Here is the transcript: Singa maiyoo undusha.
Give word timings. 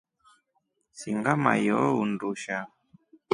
Singa 0.99 1.33
maiyoo 1.43 1.89
undusha. 2.03 2.57